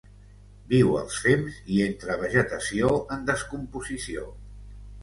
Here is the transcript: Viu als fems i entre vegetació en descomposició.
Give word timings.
Viu 0.71 0.95
als 1.01 1.17
fems 1.25 1.59
i 1.75 1.79
entre 1.89 2.17
vegetació 2.25 2.91
en 3.19 3.31
descomposició. 3.31 4.31